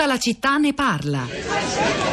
[0.00, 1.26] Tutta la città ne parla.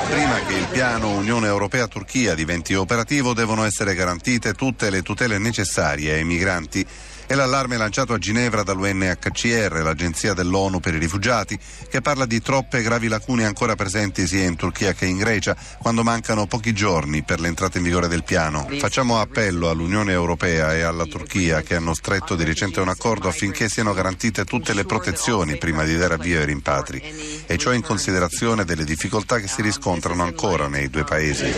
[0.09, 6.15] Prima che il piano Unione Europea-Turchia diventi operativo devono essere garantite tutte le tutele necessarie
[6.15, 6.85] ai migranti
[7.27, 12.81] è l'allarme lanciato a Ginevra dall'UNHCR, l'agenzia dell'ONU per i rifugiati, che parla di troppe
[12.81, 17.41] gravi lacune ancora presenti sia in Turchia che in Grecia, quando mancano pochi giorni per
[17.41, 18.67] l'entrata in vigore del piano.
[18.79, 23.67] Facciamo appello all'Unione Europea e alla Turchia che hanno stretto di recente un accordo affinché
[23.67, 28.63] siano garantite tutte le protezioni prima di dare avvio ai rimpatri, e ciò in considerazione
[28.63, 31.53] delle difficoltà che si riscontrano ancora nei due paesi.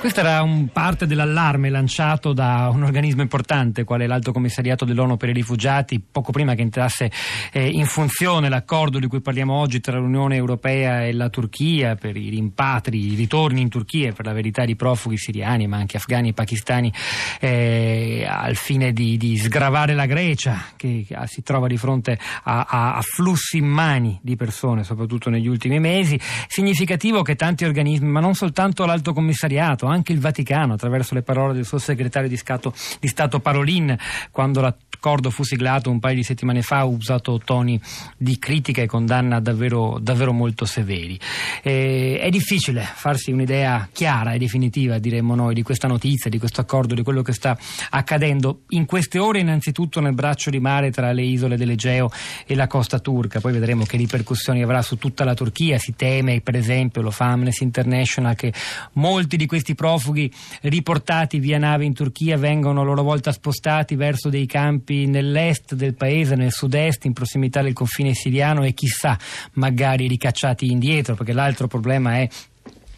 [0.00, 5.28] Questa era un parte dell'allarme lanciato da un organismo importante, quale l'Alto Commissariato dell'ONU per
[5.28, 7.12] i rifugiati, poco prima che entrasse
[7.52, 12.16] eh, in funzione l'accordo di cui parliamo oggi tra l'Unione Europea e la Turchia per
[12.16, 16.30] i rimpatri, i ritorni in Turchia per la verità di profughi siriani, ma anche afghani
[16.30, 16.90] e pakistani,
[17.38, 22.94] eh, al fine di, di, sgravare la Grecia, che si trova di fronte a, a,
[22.94, 26.18] a flussi immani di persone, soprattutto negli ultimi mesi.
[26.46, 31.54] Significativo che tanti organismi, ma non soltanto l'Alto Commissariato, anche il Vaticano, attraverso le parole
[31.54, 33.96] del suo segretario di Stato, di Stato Parolin,
[34.30, 37.80] quando l'accordo fu siglato un paio di settimane fa, ha usato toni
[38.16, 41.18] di critica e condanna davvero, davvero molto severi.
[41.62, 46.60] Eh, è difficile farsi un'idea chiara e definitiva, diremmo noi, di questa notizia, di questo
[46.60, 47.56] accordo, di quello che sta
[47.90, 52.10] accadendo in queste ore, innanzitutto nel braccio di mare tra le isole dell'Egeo
[52.46, 53.40] e la costa turca.
[53.40, 55.78] Poi vedremo che ripercussioni avrà su tutta la Turchia.
[55.78, 58.52] Si teme, per esempio, lo fa Amnesty International, che
[58.92, 64.28] molti di questi profughi riportati via nave in Turchia vengono a loro volta spostati verso
[64.28, 69.18] dei campi nell'est del paese, nel sud-est, in prossimità del confine siriano e chissà,
[69.54, 72.28] magari ricacciati indietro, perché l'altro problema è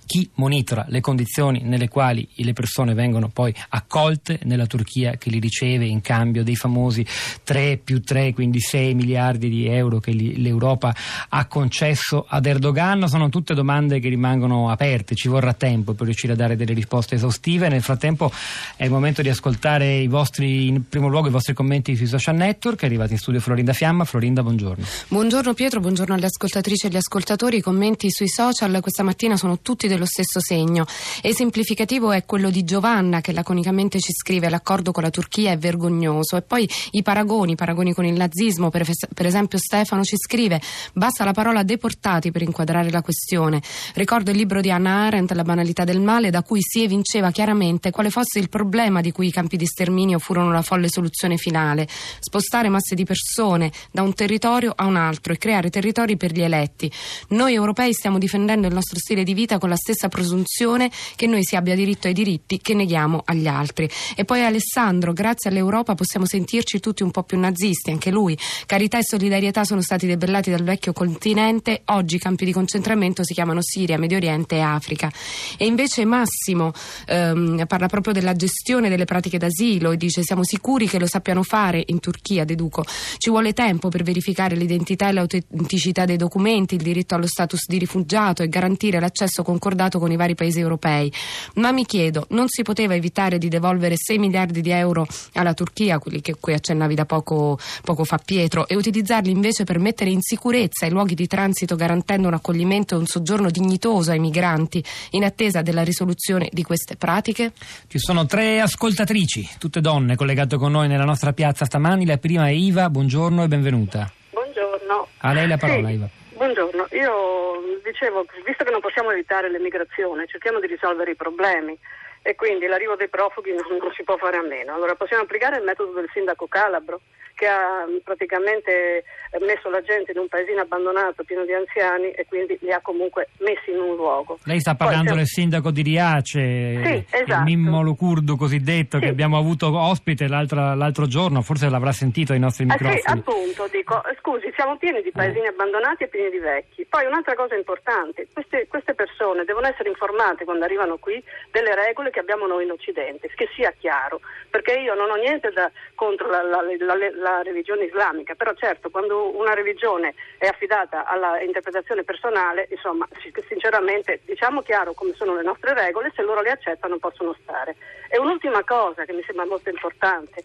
[0.07, 5.39] chi monitora le condizioni nelle quali le persone vengono poi accolte nella Turchia che li
[5.39, 7.07] riceve in cambio dei famosi
[7.45, 10.95] 3 più 3, quindi 6 miliardi di euro che l'Europa
[11.29, 13.09] ha concesso ad Erdogan.
[13.09, 17.15] Sono tutte domande che rimangono aperte, ci vorrà tempo per riuscire a dare delle risposte
[17.15, 17.69] esaustive.
[17.69, 18.31] Nel frattempo
[18.77, 22.37] è il momento di ascoltare i vostri, in primo luogo i vostri commenti sui social
[22.37, 22.83] network.
[22.83, 24.05] È arrivata in studio Florinda Fiamma.
[24.05, 24.85] Florinda, buongiorno.
[25.09, 27.59] Buongiorno Pietro, buongiorno alle ascoltatrici e agli ascoltatori.
[27.59, 30.87] I commenti sui social questa mattina sono tutti dello stesso segno.
[31.21, 36.37] Esemplificativo è quello di Giovanna che laconicamente ci scrive l'accordo con la Turchia è vergognoso
[36.37, 40.61] e poi i paragoni, paragoni con il nazismo, per, per esempio Stefano ci scrive
[40.93, 43.63] basta la parola deportati per inquadrare la questione.
[43.95, 47.91] Ricordo il libro di Anna Arendt, La banalità del male, da cui si evinceva chiaramente
[47.91, 51.89] quale fosse il problema di cui i campi di sterminio furono la folle soluzione finale,
[52.21, 56.43] spostare masse di persone da un territorio a un altro e creare territori per gli
[56.43, 56.91] eletti.
[57.29, 61.43] Noi europei stiamo difendendo il nostro stile di vita con la stessa presunzione che noi
[61.43, 63.91] si abbia diritto ai diritti che neghiamo agli altri.
[64.15, 68.39] E poi Alessandro, grazie all'Europa possiamo sentirci tutti un po' più nazisti, anche lui.
[68.65, 73.35] Carità e solidarietà sono stati debellati dal vecchio continente, oggi i campi di concentramento si
[73.35, 75.11] chiamano Siria, Medio Oriente e Africa.
[75.59, 76.73] E invece Massimo
[77.07, 81.43] ehm, parla proprio della gestione delle pratiche d'asilo e dice siamo sicuri che lo sappiano
[81.43, 82.85] fare in Turchia, deduco.
[83.19, 87.79] Ci vuole tempo per verificare l'identità e l'autenticità dei documenti, il diritto allo status di
[87.79, 91.13] rifugiato e garantire l'accesso concordato con i vari paesi europei.
[91.55, 95.99] Ma mi chiedo, non si poteva evitare di devolvere 6 miliardi di euro alla Turchia,
[95.99, 100.21] quelli che cui accennavi da poco, poco fa Pietro, e utilizzarli invece per mettere in
[100.21, 105.25] sicurezza i luoghi di transito garantendo un accoglimento e un soggiorno dignitoso ai migranti in
[105.25, 107.53] attesa della risoluzione di queste pratiche?
[107.89, 112.07] Ci sono tre ascoltatrici, tutte donne, collegate con noi nella nostra piazza stamani.
[112.07, 114.13] La prima è Iva, buongiorno e benvenuta.
[114.31, 115.09] Buongiorno.
[115.19, 115.95] A lei la parola, sì.
[115.95, 116.22] Iva.
[116.43, 121.79] Buongiorno, io dicevo, visto che non possiamo evitare l'emigrazione, cerchiamo di risolvere i problemi
[122.23, 124.75] e quindi l'arrivo dei profughi non, non si può fare a meno.
[124.75, 127.01] Allora possiamo applicare il metodo del sindaco Calabro
[127.35, 129.05] che ha praticamente
[129.41, 133.31] messo la gente in un paesino abbandonato pieno di anziani e quindi li ha comunque
[133.39, 134.39] messi in un luogo.
[134.45, 137.33] Lei sta parlando Poi, del sindaco di Riace, Sì, esatto.
[137.33, 139.05] il Mimmo Lucurdu cosiddetto, Sì.
[139.05, 143.19] che abbiamo avuto ospite l'altro, l'altro giorno, forse l'avrà sentito ai nostri Ah, sì, microfoni.
[143.19, 146.85] appunto, dico, eh, scusi, siamo pieni di paesini abbandonati e pieni di vecchi.
[146.89, 151.21] Poi un'altra cosa importante, queste, queste persone devono essere informate quando arrivano qui
[151.51, 154.21] delle regole che abbiamo noi in Occidente, che sia chiaro,
[154.51, 158.91] perché io non ho niente da, contro la, la- la- la religione islamica, però certo
[158.91, 165.35] quando una religione è affidata alla interpretazione personale, insomma, si- sinceramente diciamo chiaro come sono
[165.35, 167.75] le nostre regole, se loro le accettano possono stare.
[168.09, 170.45] E un'ultima cosa che mi sembra molto importante,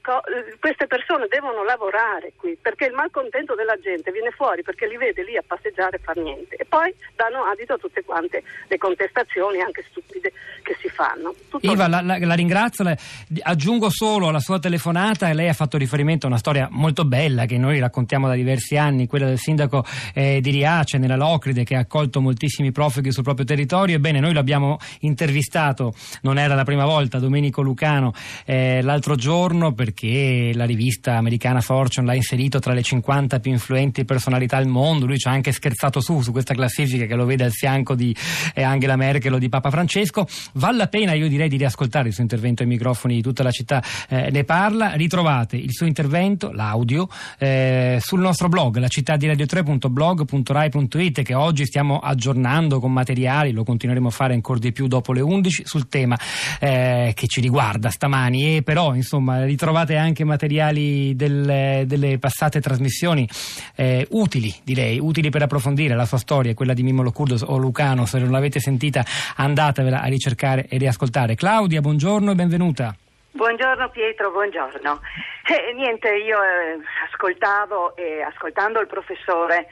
[0.00, 0.20] co-
[0.60, 5.22] queste persone devono lavorare qui, perché il malcontento della gente viene fuori perché li vede
[5.24, 6.56] lì a passeggiare e far niente.
[6.56, 10.32] E poi danno adito a tutte quante le contestazioni, anche stupide,
[10.62, 11.34] che si fanno.
[11.48, 12.96] Tutto Iva, la, la, la, ringrazio, la,
[13.42, 17.58] aggiungo solo alla sua telefonata, lei ha fatto riferimento a una storia molto bella che
[17.58, 19.84] noi raccontiamo da diversi anni, quella del sindaco
[20.14, 24.32] eh, di Riace nella Locride che ha accolto moltissimi profughi sul proprio territorio, ebbene noi
[24.32, 28.12] l'abbiamo intervistato, non era la prima volta, Domenico Lucano,
[28.44, 34.04] eh, l'altro giorno perché la rivista americana Fortune l'ha inserito tra le 50 più influenti
[34.04, 37.44] personalità al mondo, lui ci ha anche scherzato su, su questa classifica che lo vede
[37.44, 38.14] al fianco di
[38.54, 42.14] eh, Angela Merkel o di Papa Francesco, vale la pena io direi di riascoltare il
[42.14, 46.50] suo intervento ai microfoni di tutta la città eh, ne parla, ritrovate il suo intervento,
[46.52, 47.08] l'audio,
[47.38, 53.62] eh, sul nostro blog, la città di radio3.blog.rai.it che oggi stiamo aggiornando con materiali, lo
[53.64, 56.18] continueremo a fare ancora di più dopo le 11 sul tema
[56.58, 58.56] eh, che ci riguarda stamani.
[58.56, 63.28] E però insomma ritrovate anche materiali del, delle passate trasmissioni
[63.76, 68.06] eh, utili direi, utili per approfondire la sua storia, quella di Mimmo Locurdo o Lucano,
[68.06, 69.04] se non l'avete sentita
[69.36, 71.34] andatevela a ricercare e riascoltare.
[71.34, 72.94] Claudia, buongiorno e benvenuta.
[73.32, 75.00] Buongiorno Pietro, buongiorno.
[75.46, 76.78] Eh, niente, io eh,
[77.10, 79.68] ascoltavo e ascoltando il professore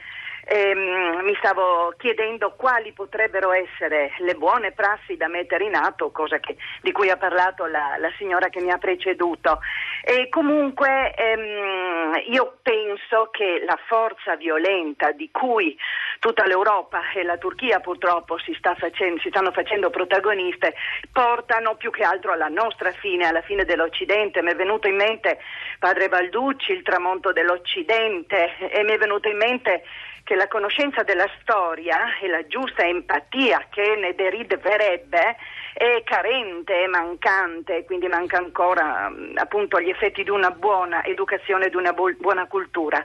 [0.49, 6.39] ehm, mi stavo chiedendo quali potrebbero essere le buone prassi da mettere in atto, cosa
[6.39, 9.59] che, di cui ha parlato la, la, signora che mi ha preceduto.
[10.01, 15.77] E comunque ehm, io penso che la forza violenta di cui
[16.19, 20.75] tutta l'Europa e la Turchia purtroppo si, sta facendo, si stanno facendo protagoniste
[21.11, 24.41] portano più che altro alla nostra fine, alla fine dell'Occidente.
[24.41, 25.39] Mi è venuto in mente
[25.79, 29.83] padre Balducci, il tramonto dell'Occidente e mi è venuto in mente
[30.23, 35.37] che la conoscenza della storia e la giusta empatia che ne deriverebbe
[35.73, 41.69] è carente, è mancante, quindi manca ancora appunto gli effetti di una buona educazione e
[41.69, 43.03] di una buona cultura.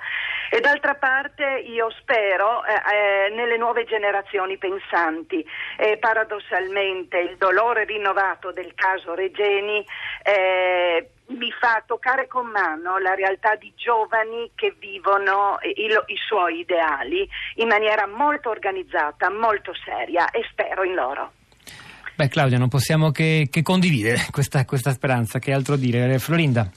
[0.50, 5.46] E d'altra parte io spero eh, eh, nelle nuove generazioni pensanti.
[5.76, 9.84] Eh, paradossalmente il dolore rinnovato del caso Regeni
[10.24, 16.60] eh, mi fa toccare con mano la realtà di giovani che vivono i, i, suoi
[16.60, 21.32] ideali in maniera molto organizzata, molto seria e spero in loro.
[22.16, 26.20] Beh Claudia, non possiamo che, che condividere questa, questa, speranza, che altro dire.
[26.20, 26.70] Florinda.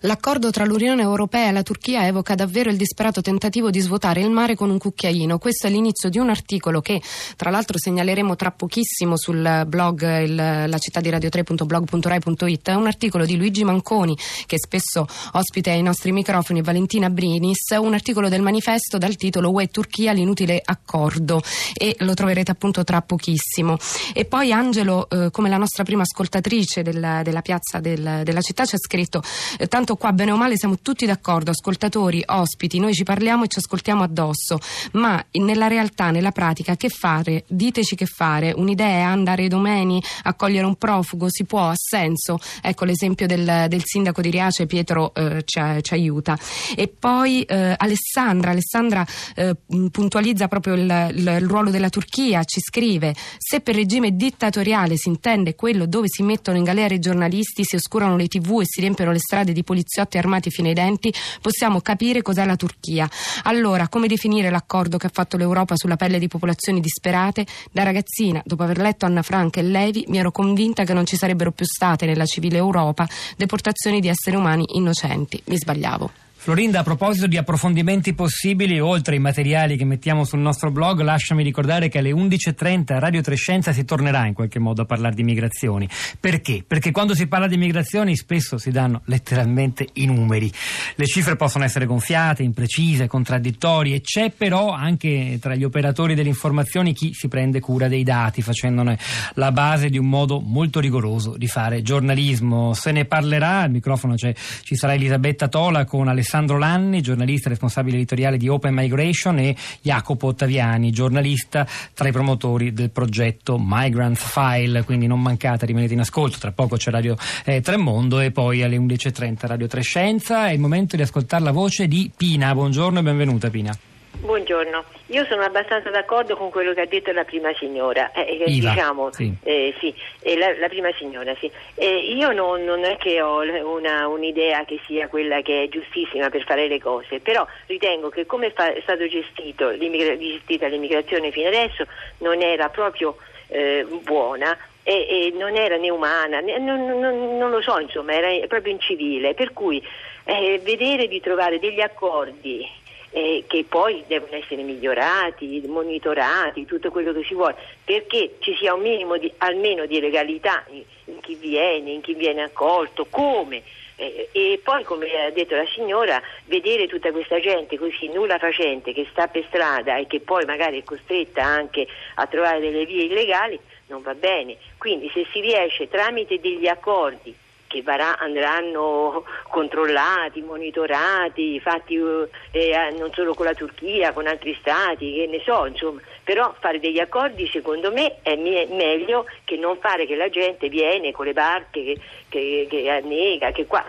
[0.00, 4.30] L'accordo tra l'Unione Europea e la Turchia evoca davvero il disperato tentativo di svuotare il
[4.30, 5.36] mare con un cucchiaino.
[5.36, 7.02] Questo è l'inizio di un articolo che
[7.36, 12.70] tra l'altro segnaleremo tra pochissimo sul blog il, la città di radio3.blog.rai.it.
[12.70, 17.76] È un articolo di Luigi Manconi che spesso ospita ai nostri microfoni e Valentina Brinis,
[17.78, 21.42] un articolo del manifesto dal titolo UE Turchia l'inutile accordo
[21.74, 23.76] e lo troverete appunto tra pochissimo.
[24.14, 28.40] E poi Angela Angelo, eh, come la nostra prima ascoltatrice della, della piazza del, della
[28.40, 29.22] città, ci ha scritto:
[29.58, 33.48] eh, Tanto qua, bene o male, siamo tutti d'accordo, ascoltatori, ospiti, noi ci parliamo e
[33.48, 34.60] ci ascoltiamo addosso,
[34.92, 37.44] ma nella realtà, nella pratica, che fare?
[37.48, 38.52] Diteci che fare.
[38.54, 42.38] Un'idea andare domani a cogliere un profugo, si può, ha senso.
[42.62, 46.38] Ecco l'esempio del, del sindaco di Riace, Pietro eh, ci, ci, aiuta.
[46.76, 49.04] E poi eh, Alessandra, Alessandra
[49.34, 49.56] eh,
[49.90, 54.96] puntualizza proprio il, il, il ruolo della Turchia, ci scrive: Se per regime dittatoriale territoriale
[54.96, 58.64] si intende quello dove si mettono in galera i giornalisti, si oscurano le tv e
[58.66, 63.08] si riempiono le strade di poliziotti armati fino ai denti, possiamo capire cos'è la Turchia.
[63.44, 67.46] Allora, come definire l'accordo che ha fatto l'Europa sulla pelle di popolazioni disperate?
[67.72, 71.16] Da ragazzina, dopo aver letto Anna Frank e Levi, mi ero convinta che non ci
[71.16, 75.40] sarebbero più state nella civile Europa deportazioni di esseri umani innocenti.
[75.46, 76.27] Mi sbagliavo.
[76.48, 81.42] Florinda, a proposito di approfondimenti possibili, oltre ai materiali che mettiamo sul nostro blog, lasciami
[81.42, 85.24] ricordare che alle 11.30 a Radio Trescenza si tornerà in qualche modo a parlare di
[85.24, 85.86] migrazioni.
[86.18, 86.64] Perché?
[86.66, 90.50] Perché quando si parla di migrazioni spesso si danno letteralmente i numeri.
[90.94, 94.00] Le cifre possono essere gonfiate, imprecise, contraddittorie.
[94.00, 98.98] C'è però anche tra gli operatori delle informazioni chi si prende cura dei dati, facendone
[99.34, 102.72] la base di un modo molto rigoroso di fare giornalismo.
[102.72, 104.34] Se ne parlerà, al microfono ci
[104.76, 110.28] sarà Elisabetta Tola con Alessandro Alessandro Lanni, giornalista responsabile editoriale di Open Migration e Jacopo
[110.28, 116.38] Ottaviani, giornalista tra i promotori del progetto Migrant File, quindi non mancate, rimanete in ascolto,
[116.38, 120.94] tra poco c'è Radio eh, Tremondo e poi alle 11.30 Radio Trescenza, è il momento
[120.94, 123.76] di ascoltare la voce di Pina, buongiorno e benvenuta Pina.
[124.10, 128.50] Buongiorno, io sono abbastanza d'accordo con quello che ha detto la prima signora, eh, eh
[128.50, 129.32] Iva, diciamo, sì.
[129.44, 129.94] Eh, sì
[130.36, 131.50] la, la, prima signora, sì.
[131.76, 136.44] io non, non, è che ho una, un'idea che sia quella che è giustissima per
[136.44, 141.86] fare le cose, però ritengo che come fa, è stato gestito, gestita l'immigrazione fino adesso
[142.18, 147.50] non era proprio eh, buona e, e, non era né umana, né, non, non, non,
[147.50, 149.82] lo so, insomma, era proprio incivile, per cui
[150.24, 152.66] eh, vedere di trovare degli accordi
[153.10, 158.74] eh, che poi devono essere migliorati, monitorati, tutto quello che si vuole, perché ci sia
[158.74, 163.62] un minimo di, almeno di legalità in, in chi viene, in chi viene accolto, come.
[164.00, 169.08] E poi, come ha detto la signora, vedere tutta questa gente così nulla facente che
[169.10, 171.84] sta per strada e che poi magari è costretta anche
[172.14, 174.56] a trovare delle vie illegali non va bene.
[174.76, 177.34] Quindi se si riesce tramite degli accordi
[177.68, 184.56] che varà, andranno controllati, monitorati, fatti eh, eh, non solo con la Turchia, con altri
[184.58, 189.56] stati, che ne so, insomma, però fare degli accordi secondo me è me- meglio che
[189.56, 193.84] non fare che la gente viene con le barche che, che, che annega, che qua,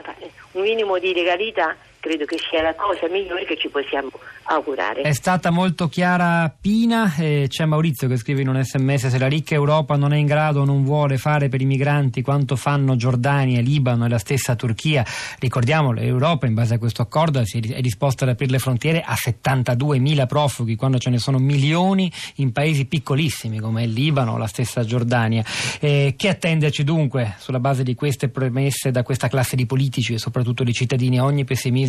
[0.52, 4.10] un minimo di legalità credo che sia la cosa migliore che ci possiamo
[4.44, 5.02] augurare.
[5.02, 9.28] È stata molto chiara Pina e c'è Maurizio che scrive in un sms se la
[9.28, 12.96] ricca Europa non è in grado o non vuole fare per i migranti quanto fanno
[12.96, 15.06] Giordania, Libano e la stessa Turchia,
[15.40, 20.26] ricordiamo l'Europa in base a questo accordo è disposta ad aprire le frontiere a 72.000
[20.28, 24.84] profughi quando ce ne sono milioni in paesi piccolissimi come il Libano o la stessa
[24.84, 25.44] Giordania.
[25.80, 30.18] Eh, che attenderci dunque sulla base di queste premesse da questa classe di politici e
[30.18, 31.20] soprattutto di cittadini?
[31.20, 31.89] Ogni pessimismo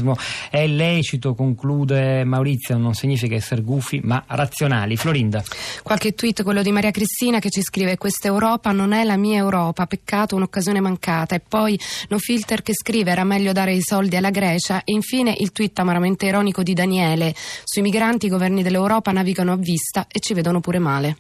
[0.51, 4.97] è lecito, conclude Maurizio non significa essere gufi ma razionali.
[4.97, 5.43] Florinda.
[5.83, 9.39] Qualche tweet, quello di Maria Cristina che ci scrive questa Europa non è la mia
[9.39, 11.79] Europa, peccato un'occasione mancata e poi
[12.09, 15.79] No Filter che scrive era meglio dare i soldi alla Grecia e infine il tweet
[15.79, 20.61] amaramente ironico di Daniele sui migranti i governi dell'Europa navigano a vista e ci vedono
[20.61, 21.17] pure male.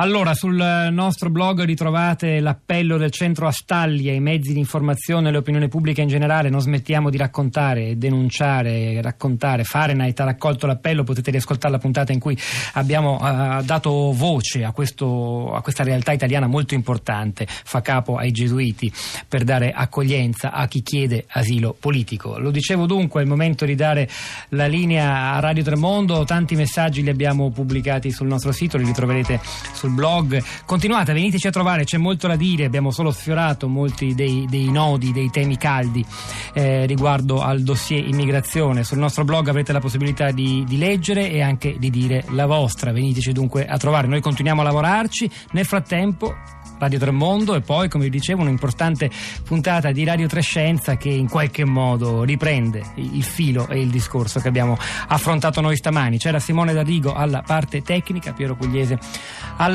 [0.00, 0.56] Allora, sul
[0.92, 6.08] nostro blog ritrovate l'appello del centro Astalli ai mezzi di informazione e all'opinione pubblica in
[6.08, 6.48] generale.
[6.48, 9.62] Non smettiamo di raccontare, denunciare, raccontare.
[9.62, 12.34] Fahrenheit ha raccolto l'appello, potete riascoltare la puntata in cui
[12.72, 18.30] abbiamo uh, dato voce a, questo, a, questa realtà italiana molto importante, fa capo ai
[18.30, 18.90] gesuiti,
[19.28, 22.38] per dare accoglienza a chi chiede asilo politico.
[22.38, 24.08] Lo dicevo dunque, è il momento di dare
[24.48, 26.24] la linea a Radio Tremondo.
[26.24, 29.40] Tanti messaggi li abbiamo pubblicati sul nostro sito, li ritroverete
[29.74, 30.42] sul blog.
[30.64, 35.12] Continuate, veniteci a trovare, c'è molto da dire, abbiamo solo sfiorato molti dei, dei nodi,
[35.12, 36.04] dei temi caldi
[36.52, 38.84] eh, riguardo al dossier immigrazione.
[38.84, 42.92] Sul nostro blog avrete la possibilità di, di leggere e anche di dire la vostra.
[42.92, 45.30] Veniteci dunque a trovare, noi continuiamo a lavorarci.
[45.52, 46.34] Nel frattempo
[46.80, 49.10] Radio Tremondo e poi, come vi dicevo, un'importante
[49.44, 54.48] puntata di Radio Trescenza che in qualche modo riprende il filo e il discorso che
[54.48, 54.78] abbiamo
[55.08, 56.16] affrontato noi stamani.
[56.16, 58.98] C'era Simone D'Arrigo alla parte tecnica, Piero Pugliese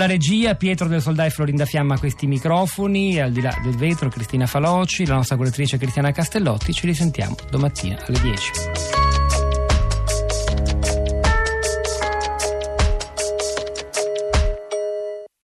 [0.06, 3.76] alla regia, Pietro del Soldai e Florinda Fiamma a questi microfoni, al di là del
[3.76, 6.72] vetro Cristina Faloci, la nostra curatrice Cristiana Castellotti.
[6.72, 8.95] Ci risentiamo domattina alle 10.